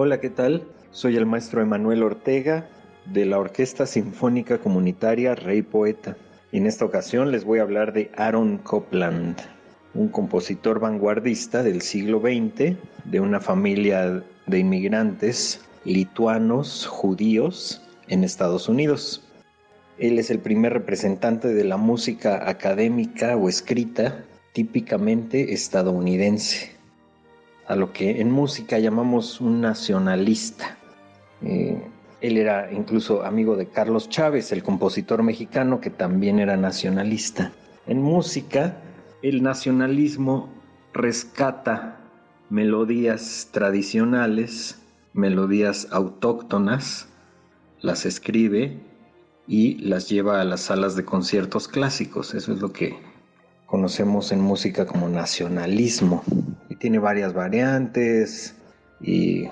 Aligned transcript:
Hola, 0.00 0.20
¿qué 0.20 0.30
tal? 0.30 0.62
Soy 0.92 1.16
el 1.16 1.26
maestro 1.26 1.60
Emanuel 1.60 2.04
Ortega 2.04 2.68
de 3.06 3.26
la 3.26 3.36
Orquesta 3.40 3.84
Sinfónica 3.84 4.58
Comunitaria 4.58 5.34
Rey 5.34 5.62
Poeta. 5.62 6.16
En 6.52 6.66
esta 6.66 6.84
ocasión 6.84 7.32
les 7.32 7.44
voy 7.44 7.58
a 7.58 7.62
hablar 7.62 7.92
de 7.92 8.08
Aaron 8.14 8.58
Copland, 8.58 9.36
un 9.94 10.06
compositor 10.06 10.78
vanguardista 10.78 11.64
del 11.64 11.82
siglo 11.82 12.20
XX 12.20 12.76
de 13.06 13.18
una 13.20 13.40
familia 13.40 14.22
de 14.46 14.58
inmigrantes 14.60 15.62
lituanos 15.84 16.86
judíos 16.86 17.82
en 18.06 18.22
Estados 18.22 18.68
Unidos. 18.68 19.24
Él 19.98 20.20
es 20.20 20.30
el 20.30 20.38
primer 20.38 20.74
representante 20.74 21.48
de 21.48 21.64
la 21.64 21.76
música 21.76 22.48
académica 22.48 23.36
o 23.36 23.48
escrita 23.48 24.24
típicamente 24.52 25.52
estadounidense, 25.52 26.77
a 27.68 27.76
lo 27.76 27.92
que 27.92 28.20
en 28.20 28.30
música 28.30 28.78
llamamos 28.78 29.40
un 29.40 29.60
nacionalista. 29.60 30.76
Eh, 31.42 31.80
él 32.20 32.36
era 32.36 32.72
incluso 32.72 33.22
amigo 33.22 33.56
de 33.56 33.66
Carlos 33.66 34.08
Chávez, 34.08 34.50
el 34.50 34.62
compositor 34.62 35.22
mexicano 35.22 35.80
que 35.80 35.90
también 35.90 36.40
era 36.40 36.56
nacionalista. 36.56 37.52
En 37.86 38.02
música, 38.02 38.78
el 39.22 39.42
nacionalismo 39.42 40.48
rescata 40.94 42.00
melodías 42.48 43.48
tradicionales, 43.52 44.80
melodías 45.12 45.86
autóctonas, 45.90 47.08
las 47.80 48.06
escribe 48.06 48.78
y 49.46 49.74
las 49.78 50.08
lleva 50.08 50.40
a 50.40 50.44
las 50.44 50.62
salas 50.62 50.96
de 50.96 51.04
conciertos 51.04 51.68
clásicos. 51.68 52.34
Eso 52.34 52.52
es 52.52 52.60
lo 52.60 52.72
que 52.72 52.98
conocemos 53.66 54.32
en 54.32 54.40
música 54.40 54.86
como 54.86 55.08
nacionalismo. 55.08 56.24
Tiene 56.78 56.98
varias 56.98 57.32
variantes 57.32 58.54
y 59.00 59.48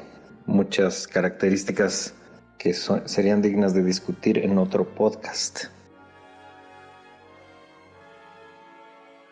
muchas 0.47 1.09
características 1.09 2.15
que 2.59 2.73
serían 2.73 3.43
dignas 3.43 3.75
de 3.75 3.83
discutir 3.83 4.39
en 4.39 4.59
otro 4.59 4.85
podcast. 4.85 5.65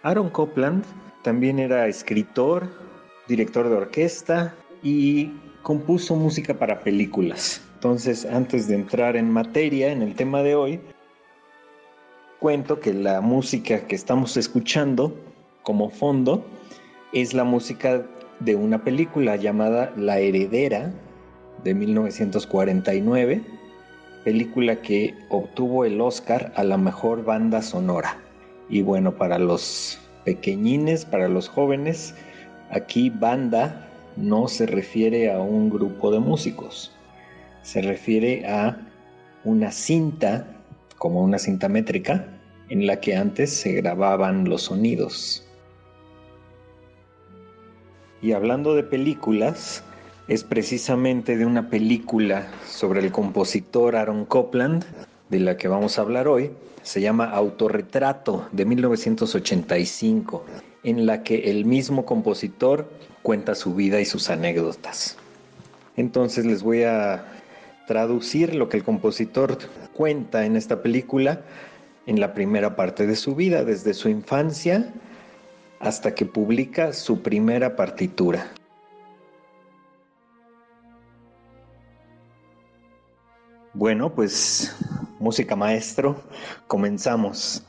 Aaron 0.03 0.29
Copland 0.31 0.85
también 1.23 1.59
era 1.59 1.87
escritor, 1.87 2.69
director 3.29 3.69
de 3.69 3.77
orquesta 3.77 4.55
y 4.83 5.33
compuso 5.63 6.15
música 6.15 6.53
para 6.55 6.81
películas. 6.81 7.63
Entonces, 7.75 8.27
antes 8.27 8.69
de 8.69 8.75
entrar 8.75 9.17
en 9.17 9.31
materia, 9.31 9.93
en 9.93 10.03
el 10.03 10.15
tema 10.15 10.43
de 10.43 10.55
hoy, 10.55 10.81
cuento 12.39 12.81
que 12.81 12.93
la 12.93 13.21
música 13.21 13.87
que 13.87 13.95
estamos 13.95 14.37
escuchando 14.37 15.17
como 15.63 15.89
fondo 15.89 16.45
es 17.15 17.33
la 17.33 17.45
música 17.45 18.03
de 18.41 18.57
una 18.57 18.83
película 18.83 19.37
llamada 19.37 19.93
La 19.97 20.19
Heredera 20.19 20.93
de 21.63 21.73
1949, 21.73 23.41
película 24.25 24.83
que 24.83 25.15
obtuvo 25.31 25.85
el 25.85 26.01
Oscar 26.01 26.53
a 26.57 26.65
la 26.65 26.77
mejor 26.77 27.25
banda 27.25 27.63
sonora. 27.63 28.19
Y 28.69 28.83
bueno, 28.83 29.15
para 29.15 29.39
los 29.39 29.97
pequeñines, 30.25 31.05
para 31.05 31.29
los 31.29 31.49
jóvenes, 31.49 32.17
aquí 32.71 33.11
banda 33.11 33.89
no 34.17 34.49
se 34.49 34.67
refiere 34.67 35.33
a 35.33 35.39
un 35.39 35.71
grupo 35.71 36.11
de 36.11 36.19
músicos, 36.19 36.93
se 37.63 37.81
refiere 37.81 38.45
a 38.49 38.77
una 39.45 39.71
cinta, 39.71 40.49
como 40.99 41.23
una 41.23 41.39
cinta 41.39 41.69
métrica, 41.69 42.27
en 42.71 42.89
la 42.89 42.99
que 42.99 43.15
antes 43.15 43.55
se 43.55 43.73
grababan 43.73 44.49
los 44.49 44.63
sonidos. 44.63 45.44
Y 48.25 48.33
hablando 48.33 48.75
de 48.75 48.83
películas, 48.83 49.83
es 50.29 50.45
precisamente 50.45 51.37
de 51.37 51.45
una 51.45 51.69
película 51.69 52.49
sobre 52.67 53.01
el 53.01 53.13
compositor 53.13 53.97
Aaron 53.97 54.25
Copland, 54.25 54.83
de 55.29 55.41
la 55.41 55.59
que 55.59 55.69
vamos 55.69 55.99
a 55.99 56.01
hablar 56.01 56.27
hoy. 56.27 56.51
Se 56.83 57.03
llama 57.03 57.29
Autorretrato 57.29 58.49
de 58.51 58.65
1985, 58.65 60.43
en 60.85 61.05
la 61.05 61.23
que 61.23 61.51
el 61.51 61.67
mismo 61.67 62.07
compositor 62.07 62.91
cuenta 63.21 63.55
su 63.55 63.75
vida 63.75 64.01
y 64.01 64.07
sus 64.07 64.31
anécdotas. 64.31 65.19
Entonces 65.95 66.47
les 66.47 66.63
voy 66.63 66.85
a 66.85 67.27
traducir 67.87 68.55
lo 68.55 68.71
que 68.71 68.79
el 68.79 68.85
compositor 68.85 69.59
cuenta 69.93 70.47
en 70.47 70.57
esta 70.57 70.81
película 70.81 71.43
en 72.07 72.21
la 72.21 72.33
primera 72.33 72.75
parte 72.75 73.07
de 73.07 73.17
su 73.17 73.35
vida, 73.35 73.65
desde 73.65 73.93
su 73.93 74.09
infancia 74.09 74.95
hasta 75.85 76.15
que 76.15 76.25
publica 76.25 76.93
su 76.95 77.23
primera 77.23 77.77
partitura. 77.77 78.51
Bueno, 83.75 84.15
pues 84.15 84.75
música 85.21 85.57
maestro, 85.57 86.17
comenzamos. 86.67 87.67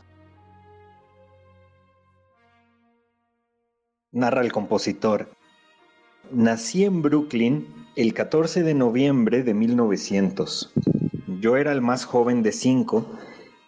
Narra 4.11 4.41
el 4.41 4.51
compositor. 4.51 5.29
Nací 6.31 6.85
en 6.85 7.01
Brooklyn 7.01 7.67
el 7.97 8.13
14 8.13 8.63
de 8.63 8.73
noviembre 8.73 9.43
de 9.43 9.53
1900. 9.53 10.73
Yo 11.41 11.57
era 11.57 11.73
el 11.73 11.81
más 11.81 12.05
joven 12.05 12.43
de 12.43 12.53
cinco 12.53 13.05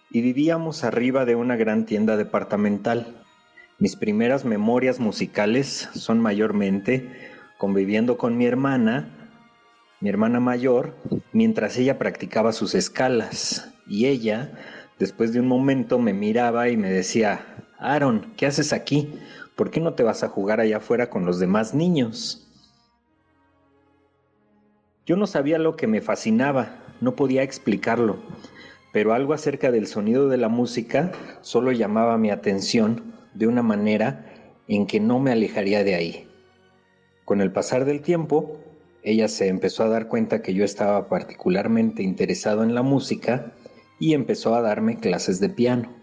y 0.09 0.21
vivíamos 0.21 0.85
arriba 0.85 1.25
de 1.25 1.35
una 1.35 1.57
gran 1.57 1.85
tienda 1.85 2.15
departamental. 2.15 3.26
Mis 3.79 3.95
primeras 3.95 4.45
memorias 4.45 4.99
musicales 4.99 5.89
son 5.93 6.19
mayormente 6.19 7.31
conviviendo 7.57 8.17
con 8.17 8.37
mi 8.37 8.45
hermana 8.45 9.17
mi 9.99 10.09
hermana 10.09 10.39
mayor, 10.39 10.95
mientras 11.33 11.77
ella 11.77 11.97
practicaba 11.97 12.53
sus 12.53 12.75
escalas. 12.75 13.73
Y 13.87 14.05
ella, 14.05 14.51
después 14.99 15.33
de 15.33 15.39
un 15.39 15.47
momento, 15.47 15.97
me 15.97 16.13
miraba 16.13 16.69
y 16.69 16.77
me 16.77 16.91
decía, 16.91 17.65
Aaron, 17.79 18.33
¿qué 18.37 18.45
haces 18.45 18.73
aquí? 18.73 19.13
¿Por 19.55 19.71
qué 19.71 19.79
no 19.79 19.93
te 19.93 20.03
vas 20.03 20.23
a 20.23 20.29
jugar 20.29 20.59
allá 20.59 20.77
afuera 20.77 21.09
con 21.09 21.25
los 21.25 21.39
demás 21.39 21.73
niños? 21.73 22.47
Yo 25.07 25.15
no 25.15 25.25
sabía 25.25 25.57
lo 25.57 25.75
que 25.75 25.87
me 25.87 26.01
fascinaba, 26.01 26.77
no 27.01 27.15
podía 27.15 27.41
explicarlo, 27.41 28.17
pero 28.91 29.13
algo 29.13 29.33
acerca 29.33 29.71
del 29.71 29.87
sonido 29.87 30.27
de 30.27 30.37
la 30.37 30.49
música 30.49 31.11
solo 31.41 31.71
llamaba 31.71 32.17
mi 32.17 32.29
atención 32.29 33.13
de 33.37 33.47
una 33.47 33.61
manera 33.61 34.25
en 34.67 34.87
que 34.87 34.99
no 34.99 35.19
me 35.19 35.31
alejaría 35.31 35.83
de 35.83 35.95
ahí. 35.95 36.27
Con 37.25 37.41
el 37.41 37.51
pasar 37.51 37.85
del 37.85 38.01
tiempo, 38.01 38.57
ella 39.03 39.27
se 39.27 39.47
empezó 39.47 39.83
a 39.83 39.89
dar 39.89 40.07
cuenta 40.07 40.41
que 40.41 40.53
yo 40.53 40.65
estaba 40.65 41.07
particularmente 41.07 42.03
interesado 42.03 42.63
en 42.63 42.73
la 42.73 42.81
música 42.81 43.53
y 43.99 44.13
empezó 44.13 44.55
a 44.55 44.61
darme 44.61 44.97
clases 44.97 45.39
de 45.39 45.49
piano. 45.49 45.93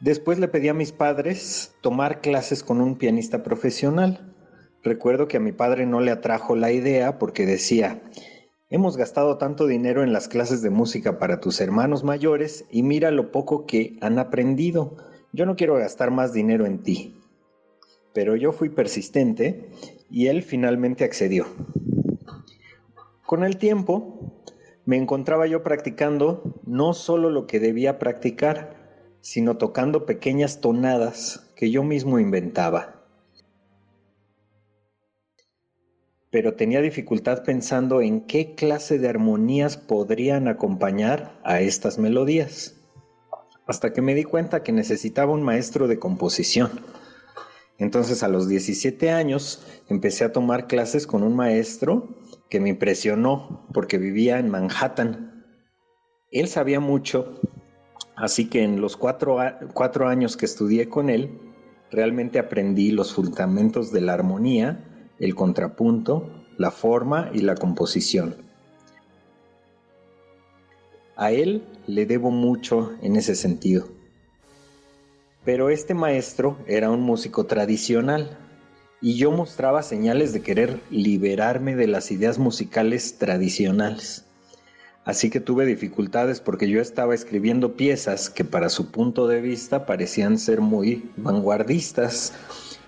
Después 0.00 0.38
le 0.38 0.48
pedí 0.48 0.68
a 0.68 0.74
mis 0.74 0.92
padres 0.92 1.74
tomar 1.82 2.22
clases 2.22 2.62
con 2.62 2.80
un 2.80 2.96
pianista 2.96 3.42
profesional. 3.42 4.34
Recuerdo 4.82 5.28
que 5.28 5.36
a 5.36 5.40
mi 5.40 5.52
padre 5.52 5.84
no 5.84 6.00
le 6.00 6.10
atrajo 6.10 6.56
la 6.56 6.72
idea 6.72 7.18
porque 7.18 7.44
decía, 7.44 8.00
hemos 8.70 8.96
gastado 8.96 9.36
tanto 9.36 9.66
dinero 9.66 10.02
en 10.02 10.12
las 10.12 10.28
clases 10.28 10.62
de 10.62 10.70
música 10.70 11.18
para 11.18 11.40
tus 11.40 11.60
hermanos 11.60 12.02
mayores 12.02 12.64
y 12.70 12.82
mira 12.82 13.10
lo 13.10 13.30
poco 13.30 13.66
que 13.66 13.98
han 14.00 14.18
aprendido. 14.18 14.96
Yo 15.32 15.44
no 15.44 15.56
quiero 15.56 15.76
gastar 15.76 16.10
más 16.10 16.32
dinero 16.32 16.64
en 16.64 16.82
ti 16.82 17.20
pero 18.12 18.36
yo 18.36 18.52
fui 18.52 18.68
persistente 18.68 19.70
y 20.10 20.26
él 20.26 20.42
finalmente 20.42 21.04
accedió. 21.04 21.46
Con 23.24 23.44
el 23.44 23.56
tiempo, 23.58 24.42
me 24.84 24.96
encontraba 24.96 25.46
yo 25.46 25.62
practicando 25.62 26.60
no 26.66 26.94
solo 26.94 27.30
lo 27.30 27.46
que 27.46 27.60
debía 27.60 27.98
practicar, 27.98 29.06
sino 29.20 29.56
tocando 29.56 30.06
pequeñas 30.06 30.60
tonadas 30.60 31.52
que 31.54 31.70
yo 31.70 31.84
mismo 31.84 32.18
inventaba. 32.18 32.99
Pero 36.30 36.54
tenía 36.54 36.80
dificultad 36.80 37.42
pensando 37.44 38.00
en 38.00 38.20
qué 38.22 38.54
clase 38.54 38.98
de 38.98 39.08
armonías 39.08 39.76
podrían 39.76 40.48
acompañar 40.48 41.40
a 41.44 41.60
estas 41.60 41.98
melodías, 41.98 42.76
hasta 43.66 43.92
que 43.92 44.02
me 44.02 44.14
di 44.14 44.24
cuenta 44.24 44.62
que 44.62 44.72
necesitaba 44.72 45.32
un 45.32 45.42
maestro 45.42 45.88
de 45.88 45.98
composición 45.98 46.70
entonces 47.80 48.22
a 48.22 48.28
los 48.28 48.46
17 48.46 49.10
años 49.10 49.66
empecé 49.88 50.24
a 50.24 50.32
tomar 50.32 50.66
clases 50.66 51.06
con 51.06 51.22
un 51.22 51.34
maestro 51.34 52.10
que 52.50 52.60
me 52.60 52.68
impresionó 52.68 53.66
porque 53.72 53.96
vivía 53.96 54.38
en 54.38 54.50
Manhattan. 54.50 55.46
Él 56.30 56.46
sabía 56.48 56.78
mucho, 56.78 57.40
así 58.16 58.50
que 58.50 58.62
en 58.62 58.82
los 58.82 58.98
cuatro, 58.98 59.38
cuatro 59.72 60.08
años 60.08 60.36
que 60.36 60.44
estudié 60.44 60.90
con 60.90 61.08
él, 61.08 61.40
realmente 61.90 62.38
aprendí 62.38 62.90
los 62.90 63.14
fundamentos 63.14 63.90
de 63.92 64.02
la 64.02 64.12
armonía, 64.12 64.89
el 65.20 65.34
contrapunto, 65.34 66.28
la 66.56 66.70
forma 66.70 67.30
y 67.32 67.42
la 67.42 67.54
composición. 67.54 68.36
A 71.14 71.30
él 71.30 71.62
le 71.86 72.06
debo 72.06 72.30
mucho 72.30 72.92
en 73.02 73.16
ese 73.16 73.34
sentido. 73.34 73.88
Pero 75.44 75.68
este 75.68 75.94
maestro 75.94 76.56
era 76.66 76.90
un 76.90 77.02
músico 77.02 77.44
tradicional 77.44 78.38
y 79.02 79.16
yo 79.16 79.30
mostraba 79.30 79.82
señales 79.82 80.32
de 80.32 80.42
querer 80.42 80.80
liberarme 80.90 81.76
de 81.76 81.86
las 81.86 82.10
ideas 82.10 82.38
musicales 82.38 83.18
tradicionales. 83.18 84.24
Así 85.04 85.30
que 85.30 85.40
tuve 85.40 85.64
dificultades 85.64 86.40
porque 86.40 86.68
yo 86.68 86.80
estaba 86.80 87.14
escribiendo 87.14 87.74
piezas 87.76 88.30
que 88.30 88.44
para 88.44 88.68
su 88.68 88.90
punto 88.90 89.26
de 89.26 89.40
vista 89.40 89.86
parecían 89.86 90.38
ser 90.38 90.60
muy 90.60 91.10
vanguardistas 91.16 92.34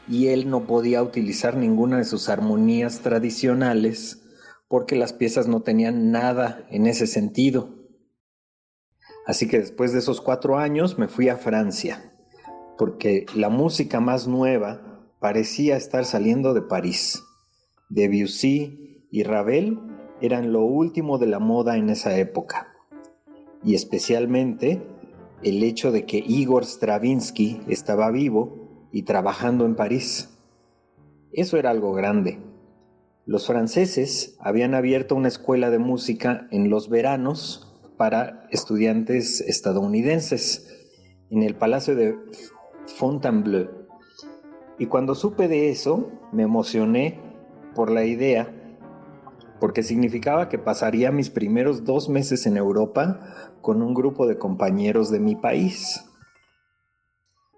y 0.09 0.29
él 0.29 0.51
no 0.51 0.67
podía 0.67 1.03
utilizar 1.03 1.57
ninguna 1.57 1.99
de 1.99 2.05
sus 2.05 2.29
armonías 2.29 3.01
tradicionales 3.01 4.23
porque 4.69 4.97
las 4.97 5.13
piezas 5.13 5.49
no 5.49 5.61
tenían 5.61 6.11
nada 6.11 6.67
en 6.71 6.87
ese 6.87 7.07
sentido. 7.07 7.69
Así 9.27 9.47
que 9.47 9.59
después 9.59 9.93
de 9.93 10.01
esos 10.01 10.21
cuatro 10.21 10.59
años 10.59 10.99
me 10.99 11.09
fui 11.09 11.29
a 11.29 11.37
Francia, 11.37 12.13
porque 12.79 13.27
la 13.35 13.51
música 13.51 14.01
más 14.01 14.27
nueva 14.27 15.03
parecía 15.21 15.77
estar 15.77 16.05
saliendo 16.05 16.55
de 16.55 16.63
París. 16.63 17.23
Debussy 17.91 19.07
y 19.11 19.23
Ravel 19.23 19.79
eran 20.21 20.53
lo 20.53 20.63
último 20.65 21.19
de 21.19 21.27
la 21.27 21.39
moda 21.39 21.77
en 21.77 21.91
esa 21.91 22.17
época. 22.17 22.73
Y 23.63 23.75
especialmente 23.75 24.83
el 25.43 25.63
hecho 25.63 25.93
de 25.93 26.07
que 26.07 26.19
Igor 26.19 26.65
Stravinsky 26.65 27.61
estaba 27.69 28.11
vivo 28.11 28.62
y 28.93 29.03
trabajando 29.03 29.65
en 29.65 29.75
París. 29.75 30.29
Eso 31.33 31.57
era 31.57 31.71
algo 31.71 31.93
grande. 31.93 32.39
Los 33.25 33.47
franceses 33.47 34.37
habían 34.41 34.75
abierto 34.75 35.15
una 35.15 35.29
escuela 35.29 35.71
de 35.71 35.79
música 35.79 36.47
en 36.51 36.71
los 36.71 36.89
veranos 36.89 37.73
para 37.97 38.47
estudiantes 38.51 39.41
estadounidenses 39.41 40.69
en 41.31 41.43
el 41.43 41.55
Palacio 41.55 41.97
de 41.97 42.17
Fontainebleau. 42.87 43.69
Y 44.79 44.87
cuando 44.87 45.15
supe 45.15 45.49
de 45.49 45.71
eso, 45.71 46.11
me 46.33 46.43
emocioné 46.43 47.21
por 47.75 47.91
la 47.91 48.05
idea, 48.05 48.53
porque 49.61 49.83
significaba 49.83 50.49
que 50.49 50.59
pasaría 50.59 51.13
mis 51.13 51.31
primeros 51.31 51.85
dos 51.85 52.09
meses 52.09 52.47
en 52.47 52.57
Europa 52.57 53.53
con 53.61 53.81
un 53.83 53.95
grupo 53.95 54.27
de 54.27 54.37
compañeros 54.37 55.11
de 55.11 55.21
mi 55.21 55.37
país. 55.37 56.05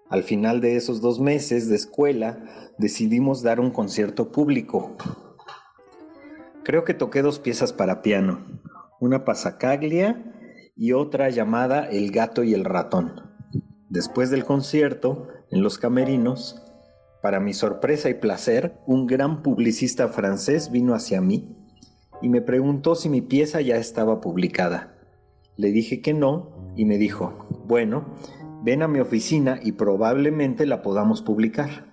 Al 0.09 0.23
final 0.23 0.61
de 0.61 0.75
esos 0.75 1.01
dos 1.01 1.19
meses 1.19 1.67
de 1.67 1.75
escuela, 1.75 2.43
decidimos 2.77 3.41
dar 3.41 3.59
un 3.59 3.71
concierto 3.71 4.31
público. 4.31 4.95
Creo 6.63 6.83
que 6.83 6.93
toqué 6.93 7.21
dos 7.21 7.39
piezas 7.39 7.73
para 7.73 8.01
piano, 8.01 8.45
una 8.99 9.25
pasacaglia 9.25 10.23
y 10.75 10.91
otra 10.91 11.29
llamada 11.29 11.89
El 11.89 12.11
gato 12.11 12.43
y 12.43 12.53
el 12.53 12.65
ratón. 12.65 13.21
Después 13.89 14.29
del 14.29 14.45
concierto, 14.45 15.27
en 15.51 15.63
los 15.63 15.77
camerinos, 15.77 16.61
para 17.21 17.39
mi 17.39 17.53
sorpresa 17.53 18.09
y 18.09 18.15
placer, 18.15 18.77
un 18.85 19.07
gran 19.07 19.41
publicista 19.41 20.09
francés 20.09 20.69
vino 20.69 20.93
hacia 20.93 21.21
mí 21.21 21.55
y 22.21 22.29
me 22.29 22.41
preguntó 22.41 22.93
si 22.93 23.09
mi 23.09 23.21
pieza 23.21 23.61
ya 23.61 23.77
estaba 23.77 24.21
publicada. 24.21 24.95
Le 25.57 25.71
dije 25.71 26.01
que 26.01 26.13
no 26.13 26.73
y 26.75 26.85
me 26.85 26.97
dijo, 26.97 27.47
bueno, 27.65 28.05
ven 28.65 28.81
a 28.81 28.89
mi 28.89 28.99
oficina 28.99 29.59
y 29.63 29.71
probablemente 29.71 30.65
la 30.65 30.81
podamos 30.81 31.21
publicar. 31.21 31.85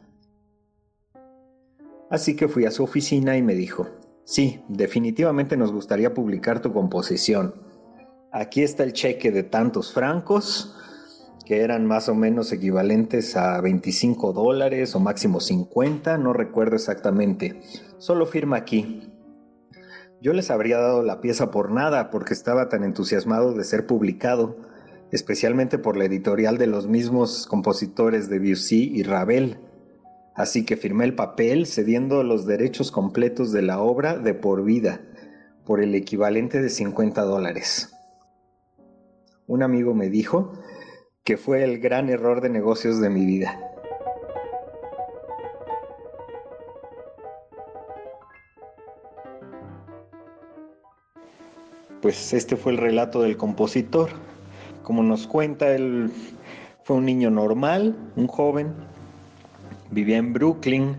Así 2.11 2.35
que 2.35 2.49
fui 2.49 2.65
a 2.65 2.73
su 2.73 2.83
oficina 2.83 3.37
y 3.37 3.43
me 3.43 3.55
dijo, 3.55 3.89
sí, 4.25 4.65
definitivamente 4.69 5.57
nos 5.57 5.71
gustaría 5.71 6.13
publicar 6.13 6.61
tu 6.61 6.73
composición 6.73 7.55
Aquí 8.35 8.63
está 8.63 8.83
el 8.83 8.95
cheque 8.95 9.31
de 9.31 9.43
tantos 9.43 9.93
francos, 9.93 10.75
que 11.45 11.61
eran 11.61 11.85
más 11.85 12.09
o 12.09 12.15
menos 12.15 12.51
equivalentes 12.51 13.37
a 13.37 13.61
25 13.61 14.33
dólares 14.33 14.95
o 14.95 15.01
máximo 15.01 15.39
50, 15.39 16.17
no 16.17 16.33
recuerdo 16.33 16.77
exactamente. 16.77 17.61
Solo 17.99 18.25
firma 18.25 18.57
aquí. 18.57 19.13
Yo 20.23 20.33
les 20.33 20.51
habría 20.51 20.79
dado 20.79 21.03
la 21.03 21.21
pieza 21.21 21.51
por 21.51 21.71
nada 21.71 22.09
porque 22.09 22.33
estaba 22.33 22.71
tan 22.71 22.85
entusiasmado 22.85 23.53
de 23.53 23.65
ser 23.65 23.87
publicado, 23.87 24.57
especialmente 25.13 25.79
por 25.79 25.97
la 25.97 26.07
editorial 26.07 26.59
de 26.59 26.67
los 26.67 26.89
mismos 26.89 27.47
compositores 27.47 28.29
de 28.29 28.41
Debussy 28.41 28.91
y 28.93 29.05
Ravel. 29.05 29.59
Así 30.35 30.65
que 30.65 30.77
firmé 30.77 31.05
el 31.05 31.15
papel 31.15 31.67
cediendo 31.67 32.25
los 32.25 32.47
derechos 32.47 32.91
completos 32.91 33.53
de 33.53 33.63
la 33.63 33.81
obra 33.81 34.19
de 34.19 34.35
por 34.35 34.65
vida, 34.65 35.01
por 35.65 35.81
el 35.81 35.95
equivalente 35.95 36.61
de 36.61 36.71
50 36.71 37.23
dólares 37.23 37.93
un 39.53 39.63
amigo 39.63 39.93
me 39.93 40.09
dijo 40.09 40.53
que 41.25 41.37
fue 41.37 41.63
el 41.63 41.79
gran 41.79 42.09
error 42.09 42.41
de 42.41 42.49
negocios 42.49 43.01
de 43.01 43.11
mi 43.11 43.27
vida. 43.27 43.61
Pues 52.01 52.33
este 52.33 52.57
fue 52.57 52.73
el 52.73 52.79
relato 52.79 53.21
del 53.21 53.37
compositor. 53.37 54.11
Como 54.83 55.05
nos 55.05 55.29
cuenta, 55.29 55.75
él 55.75 56.11
fue 56.83 56.97
un 56.97 57.05
niño 57.05 57.31
normal, 57.31 57.97
un 58.17 58.27
joven, 58.27 58.75
vivía 59.93 60.17
en 60.17 60.33
Brooklyn, 60.33 60.97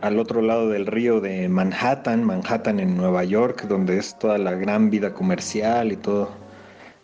al 0.00 0.20
otro 0.20 0.40
lado 0.40 0.68
del 0.68 0.86
río 0.86 1.20
de 1.20 1.48
Manhattan, 1.48 2.22
Manhattan 2.22 2.78
en 2.78 2.96
Nueva 2.96 3.24
York, 3.24 3.66
donde 3.66 3.98
es 3.98 4.16
toda 4.18 4.38
la 4.38 4.52
gran 4.52 4.90
vida 4.90 5.14
comercial 5.14 5.90
y 5.90 5.96
todo 5.96 6.30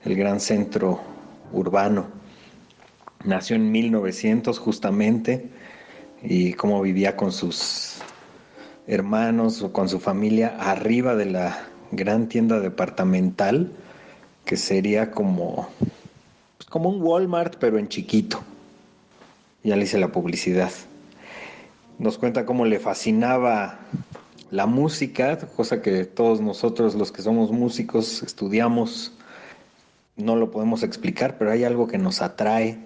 el 0.05 0.14
gran 0.14 0.38
centro 0.38 1.00
urbano. 1.52 2.06
Nació 3.25 3.56
en 3.56 3.73
1900 3.73 4.58
justamente 4.61 5.50
y 6.23 6.52
cómo 6.52 6.81
vivía 6.81 7.17
con 7.17 7.32
sus 7.32 8.00
hermanos 8.87 9.62
o 9.62 9.73
con 9.73 9.88
su 9.88 9.99
familia 9.99 10.56
arriba 10.61 11.17
de 11.17 11.26
la 11.26 11.58
gran 11.90 12.29
tienda 12.29 12.61
departamental 12.61 13.73
que 14.44 14.56
sería 14.56 15.11
como 15.11 15.69
pues, 16.59 16.69
como 16.69 16.89
un 16.89 17.03
Walmart 17.03 17.56
pero 17.56 17.79
en 17.79 17.89
chiquito. 17.89 18.41
Ya 19.62 19.77
le 19.77 19.85
hice 19.85 19.99
la 19.99 20.09
publicidad. 20.09 20.71
Nos 21.99 22.19
cuenta 22.19 22.44
cómo 22.47 22.65
le 22.65 22.81
fascinaba 22.81 23.79
la 24.50 24.67
música, 24.67 25.39
cosa 25.56 25.81
que 25.81 26.05
todos 26.05 26.41
nosotros 26.41 26.94
los 26.94 27.12
que 27.12 27.23
somos 27.23 27.53
músicos 27.53 28.23
estudiamos 28.23 29.12
no 30.17 30.37
lo 30.37 30.50
podemos 30.50 30.83
explicar, 30.83 31.39
pero 31.39 31.51
hay 31.51 31.65
algo 31.65 31.87
que 31.87 31.99
nos 31.99 32.20
atrae, 32.20 32.79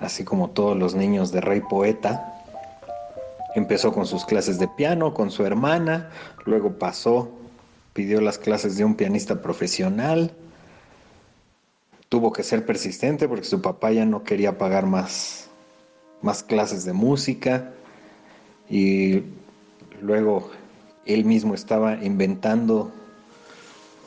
así 0.00 0.24
como 0.24 0.50
todos 0.50 0.76
los 0.76 0.94
niños 0.94 1.30
de 1.30 1.40
Rey 1.40 1.60
Poeta. 1.60 2.42
Empezó 3.54 3.92
con 3.92 4.06
sus 4.06 4.24
clases 4.24 4.58
de 4.58 4.66
piano, 4.66 5.14
con 5.14 5.30
su 5.30 5.46
hermana, 5.46 6.10
luego 6.44 6.72
pasó, 6.78 7.30
pidió 7.94 8.20
las 8.20 8.38
clases 8.38 8.76
de 8.76 8.84
un 8.84 8.96
pianista 8.96 9.40
profesional, 9.40 10.32
tuvo 12.10 12.32
que 12.32 12.42
ser 12.42 12.66
persistente 12.66 13.26
porque 13.28 13.46
su 13.46 13.62
papá 13.62 13.92
ya 13.92 14.04
no 14.04 14.24
quería 14.24 14.58
pagar 14.58 14.84
más, 14.84 15.48
más 16.20 16.42
clases 16.42 16.84
de 16.84 16.92
música. 16.92 17.72
Y 18.68 19.22
luego 20.02 20.50
él 21.06 21.24
mismo 21.24 21.54
estaba 21.54 22.04
inventando 22.04 22.92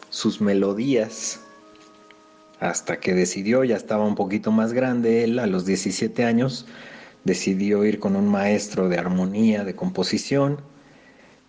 sus 0.09 0.41
melodías 0.41 1.39
hasta 2.59 2.99
que 2.99 3.13
decidió, 3.13 3.63
ya 3.63 3.75
estaba 3.75 4.05
un 4.05 4.15
poquito 4.15 4.51
más 4.51 4.73
grande 4.73 5.23
él, 5.23 5.39
a 5.39 5.47
los 5.47 5.65
17 5.65 6.25
años, 6.25 6.65
decidió 7.23 7.85
ir 7.85 7.99
con 7.99 8.15
un 8.15 8.27
maestro 8.29 8.89
de 8.89 8.97
armonía, 8.97 9.63
de 9.63 9.75
composición, 9.75 10.59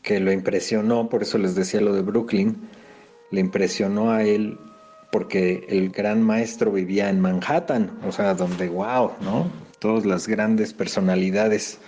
que 0.09 0.21
lo 0.21 0.33
impresionó, 0.33 1.11
por 1.11 1.21
eso 1.21 1.37
les 1.37 1.55
decía 1.55 1.83
lo 1.83 1.93
de 1.93 2.01
Brooklyn, 2.01 2.67
le 3.31 3.41
impresionó 3.41 4.11
a 4.11 4.25
él 4.25 4.59
porque 5.13 5.67
el 5.69 5.91
gran 5.91 6.23
maestro 6.23 6.73
vivía 6.73 7.11
en 7.11 7.21
Manhattan, 7.21 7.99
o 8.07 8.11
sea, 8.11 8.33
donde, 8.33 8.71
wow, 8.71 9.13
¿no? 9.21 9.51
Todas 9.81 10.07
las 10.07 10.27
grandes 10.27 10.73
personalidades 10.73 11.79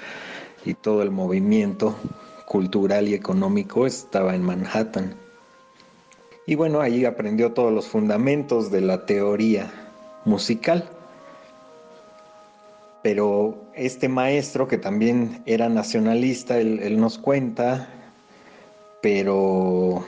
y 0.66 0.74
todo 0.74 1.00
el 1.02 1.10
movimiento 1.10 1.96
cultural 2.44 3.08
y 3.08 3.14
económico 3.14 3.86
estaba 3.86 4.34
en 4.34 4.42
Manhattan. 4.42 5.14
Y 6.46 6.56
bueno, 6.56 6.82
ahí 6.82 7.06
aprendió 7.06 7.52
todos 7.52 7.72
los 7.72 7.86
fundamentos 7.86 8.70
de 8.70 8.82
la 8.82 9.06
teoría 9.06 9.72
musical. 10.26 10.90
Pero 13.02 13.64
este 13.74 14.10
maestro, 14.10 14.68
que 14.68 14.76
también 14.76 15.42
era 15.46 15.70
nacionalista, 15.70 16.58
él, 16.58 17.00
nos 17.00 17.16
cuenta, 17.16 17.88
pero 19.02 20.04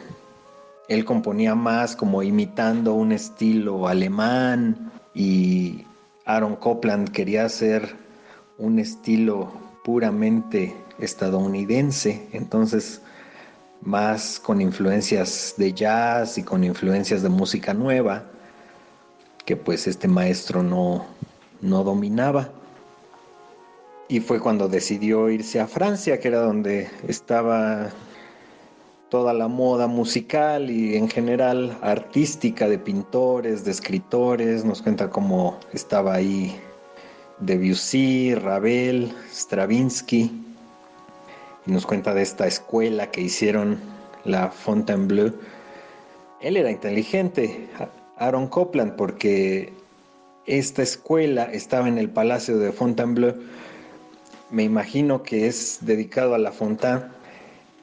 él 0.88 1.04
componía 1.04 1.54
más 1.54 1.96
como 1.96 2.22
imitando 2.22 2.94
un 2.94 3.12
estilo 3.12 3.88
alemán 3.88 4.92
y 5.14 5.84
Aaron 6.24 6.56
Copland 6.56 7.10
quería 7.10 7.44
hacer 7.44 7.96
un 8.58 8.78
estilo 8.78 9.52
puramente 9.84 10.74
estadounidense. 10.98 12.28
Entonces 12.32 13.00
más 13.82 14.38
con 14.38 14.60
influencias 14.60 15.54
de 15.56 15.72
jazz 15.72 16.38
y 16.38 16.42
con 16.42 16.62
influencias 16.62 17.22
de 17.22 17.28
música 17.28 17.74
nueva, 17.74 18.24
que 19.44 19.56
pues 19.56 19.86
este 19.86 20.06
maestro 20.08 20.62
no, 20.62 21.06
no 21.60 21.82
dominaba. 21.84 22.50
y 24.08 24.20
fue 24.20 24.40
cuando 24.40 24.68
decidió 24.68 25.30
irse 25.30 25.58
a 25.58 25.66
Francia, 25.66 26.20
que 26.20 26.28
era 26.28 26.40
donde 26.40 26.90
estaba 27.08 27.90
toda 29.12 29.34
la 29.34 29.46
moda 29.46 29.88
musical 29.88 30.70
y 30.70 30.96
en 30.96 31.06
general 31.06 31.76
artística 31.82 32.66
de 32.66 32.78
pintores, 32.78 33.62
de 33.62 33.70
escritores. 33.70 34.64
Nos 34.64 34.80
cuenta 34.80 35.10
cómo 35.10 35.60
estaba 35.74 36.14
ahí 36.14 36.58
Debussy, 37.38 38.34
Ravel, 38.34 39.12
Stravinsky. 39.30 40.32
Y 41.66 41.70
nos 41.70 41.84
cuenta 41.84 42.14
de 42.14 42.22
esta 42.22 42.46
escuela 42.46 43.10
que 43.10 43.20
hicieron 43.20 43.78
la 44.24 44.48
Fontainebleau. 44.48 45.34
Él 46.40 46.56
era 46.56 46.70
inteligente, 46.70 47.68
Aaron 48.16 48.46
Copland, 48.46 48.96
porque 48.96 49.74
esta 50.46 50.80
escuela 50.80 51.44
estaba 51.52 51.86
en 51.86 51.98
el 51.98 52.08
Palacio 52.08 52.56
de 52.56 52.72
Fontainebleau. 52.72 53.34
Me 54.48 54.62
imagino 54.62 55.22
que 55.22 55.48
es 55.48 55.80
dedicado 55.82 56.34
a 56.34 56.38
La 56.38 56.50
Fontaine, 56.50 57.02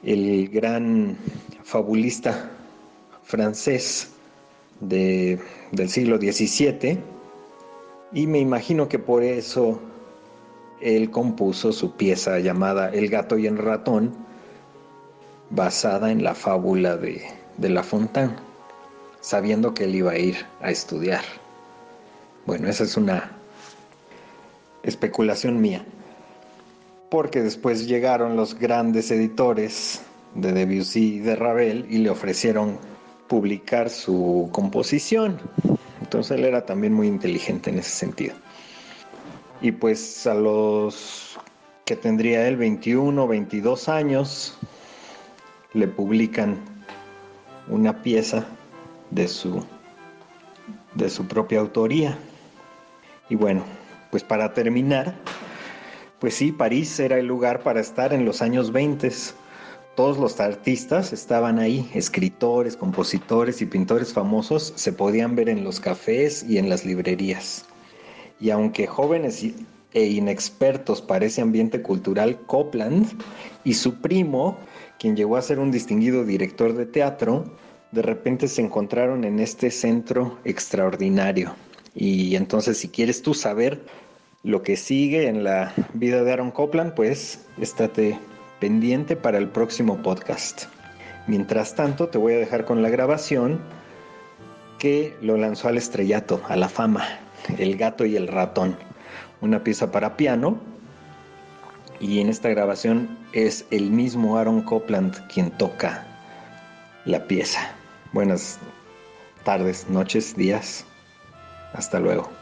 el 0.02 0.48
gran 0.48 1.16
fabulista 1.62 2.50
francés 3.22 4.10
del 4.80 5.38
siglo 5.88 6.18
XVII. 6.18 6.98
Y 8.12 8.26
me 8.26 8.38
imagino 8.38 8.88
que 8.88 8.98
por 8.98 9.22
eso 9.22 9.80
él 10.80 11.10
compuso 11.10 11.72
su 11.72 11.96
pieza 11.96 12.38
llamada 12.38 12.88
El 12.90 13.08
gato 13.08 13.38
y 13.38 13.46
el 13.46 13.58
ratón, 13.58 14.14
basada 15.50 16.10
en 16.10 16.24
la 16.24 16.34
fábula 16.34 16.96
de, 16.96 17.22
de 17.58 17.68
La 17.68 17.82
Fontaine, 17.82 18.34
sabiendo 19.20 19.74
que 19.74 19.84
él 19.84 19.94
iba 19.94 20.12
a 20.12 20.18
ir 20.18 20.36
a 20.60 20.70
estudiar. 20.70 21.22
Bueno, 22.46 22.68
esa 22.68 22.84
es 22.84 22.96
una 22.96 23.36
especulación 24.82 25.60
mía. 25.60 25.84
Porque 27.10 27.42
después 27.42 27.86
llegaron 27.86 28.36
los 28.36 28.58
grandes 28.58 29.10
editores 29.10 30.02
de 30.34 30.52
Debussy 30.52 31.16
y 31.16 31.18
de 31.18 31.36
Ravel 31.36 31.86
y 31.90 31.98
le 31.98 32.10
ofrecieron 32.10 32.78
publicar 33.26 33.90
su 33.90 34.48
composición. 34.52 35.38
Entonces 36.00 36.38
él 36.38 36.44
era 36.44 36.64
también 36.64 36.92
muy 36.92 37.06
inteligente 37.08 37.70
en 37.70 37.78
ese 37.78 37.90
sentido. 37.90 38.34
Y 39.60 39.72
pues 39.72 40.26
a 40.26 40.34
los 40.34 41.38
que 41.84 41.96
tendría 41.96 42.46
él 42.48 42.56
21, 42.56 43.26
22 43.26 43.88
años, 43.88 44.58
le 45.72 45.88
publican 45.88 46.58
una 47.68 48.02
pieza 48.02 48.46
de 49.10 49.28
su, 49.28 49.64
de 50.94 51.10
su 51.10 51.26
propia 51.26 51.60
autoría. 51.60 52.16
Y 53.28 53.34
bueno, 53.34 53.64
pues 54.10 54.24
para 54.24 54.54
terminar, 54.54 55.14
pues 56.20 56.34
sí, 56.34 56.52
París 56.52 57.00
era 57.00 57.18
el 57.18 57.26
lugar 57.26 57.62
para 57.62 57.80
estar 57.80 58.12
en 58.12 58.26
los 58.26 58.42
años 58.42 58.72
20. 58.72 59.10
Todos 59.96 60.18
los 60.18 60.38
artistas 60.38 61.14
estaban 61.14 61.58
ahí, 61.58 61.90
escritores, 61.94 62.76
compositores 62.76 63.62
y 63.62 63.66
pintores 63.66 64.12
famosos 64.12 64.74
se 64.76 64.92
podían 64.92 65.34
ver 65.34 65.48
en 65.48 65.64
los 65.64 65.80
cafés 65.80 66.44
y 66.46 66.58
en 66.58 66.68
las 66.68 66.84
librerías. 66.84 67.64
Y 68.38 68.50
aunque 68.50 68.86
jóvenes 68.86 69.42
e 69.92 70.04
inexpertos 70.04 71.00
para 71.00 71.24
ese 71.24 71.40
ambiente 71.40 71.80
cultural, 71.80 72.38
Copland 72.46 73.08
y 73.64 73.74
su 73.74 74.00
primo, 74.00 74.58
quien 74.98 75.16
llegó 75.16 75.38
a 75.38 75.42
ser 75.42 75.58
un 75.58 75.70
distinguido 75.70 76.24
director 76.24 76.74
de 76.74 76.84
teatro, 76.84 77.44
de 77.92 78.02
repente 78.02 78.46
se 78.46 78.60
encontraron 78.60 79.24
en 79.24 79.40
este 79.40 79.70
centro 79.70 80.38
extraordinario. 80.44 81.54
Y 81.94 82.36
entonces 82.36 82.76
si 82.76 82.88
quieres 82.88 83.22
tú 83.22 83.32
saber 83.32 83.80
lo 84.42 84.62
que 84.62 84.76
sigue 84.76 85.28
en 85.28 85.44
la 85.44 85.72
vida 85.92 86.22
de 86.22 86.32
Aaron 86.32 86.50
Copland, 86.50 86.94
pues 86.94 87.46
estate 87.60 88.18
pendiente 88.58 89.16
para 89.16 89.38
el 89.38 89.48
próximo 89.48 90.02
podcast. 90.02 90.64
Mientras 91.26 91.74
tanto, 91.74 92.08
te 92.08 92.18
voy 92.18 92.34
a 92.34 92.38
dejar 92.38 92.64
con 92.64 92.82
la 92.82 92.88
grabación 92.88 93.60
que 94.78 95.14
lo 95.20 95.36
lanzó 95.36 95.68
al 95.68 95.76
estrellato, 95.76 96.40
a 96.48 96.56
la 96.56 96.68
fama, 96.68 97.06
El 97.58 97.76
gato 97.76 98.04
y 98.06 98.16
el 98.16 98.28
ratón, 98.28 98.76
una 99.40 99.62
pieza 99.62 99.92
para 99.92 100.16
piano. 100.16 100.58
Y 102.00 102.20
en 102.20 102.30
esta 102.30 102.48
grabación 102.48 103.18
es 103.32 103.66
el 103.70 103.90
mismo 103.90 104.38
Aaron 104.38 104.62
Copland 104.62 105.26
quien 105.28 105.50
toca 105.50 106.06
la 107.04 107.26
pieza. 107.26 107.72
Buenas 108.12 108.58
tardes, 109.44 109.86
noches, 109.90 110.34
días. 110.34 110.86
Hasta 111.74 112.00
luego. 112.00 112.39